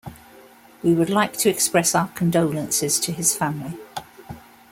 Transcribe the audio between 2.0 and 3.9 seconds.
condolences to his family.